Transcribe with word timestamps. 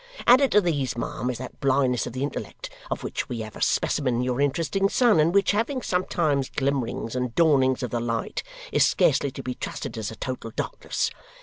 Added 0.25 0.51
to 0.53 0.61
these, 0.61 0.97
ma'am, 0.97 1.29
is 1.29 1.37
that 1.37 1.59
blindness 1.59 2.07
of 2.07 2.13
the 2.13 2.23
intellect, 2.23 2.71
of 2.89 3.03
which 3.03 3.29
we 3.29 3.41
have 3.41 3.55
a 3.55 3.61
specimen 3.61 4.15
in 4.15 4.21
your 4.23 4.41
interesting 4.41 4.89
son, 4.89 5.19
and 5.19 5.31
which, 5.31 5.51
having 5.51 5.83
sometimes 5.83 6.49
glimmerings 6.49 7.15
and 7.15 7.35
dawnings 7.35 7.83
of 7.83 7.91
the 7.91 7.99
light, 8.01 8.41
is 8.71 8.83
scarcely 8.83 9.29
to 9.29 9.43
be 9.43 9.53
trusted 9.53 9.99
as 9.99 10.09
a 10.09 10.15
total 10.15 10.49
darkness. 10.55 11.11